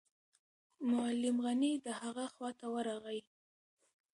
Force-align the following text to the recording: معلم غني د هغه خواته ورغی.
معلم 0.91 1.37
غني 1.45 1.71
د 1.85 1.87
هغه 2.01 2.25
خواته 2.33 2.67
ورغی. 2.75 3.19